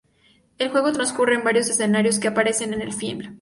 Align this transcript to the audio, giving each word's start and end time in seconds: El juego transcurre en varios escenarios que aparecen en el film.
El 0.57 0.69
juego 0.69 0.91
transcurre 0.93 1.35
en 1.35 1.43
varios 1.43 1.69
escenarios 1.69 2.17
que 2.17 2.29
aparecen 2.29 2.73
en 2.73 2.81
el 2.81 2.91
film. 2.91 3.29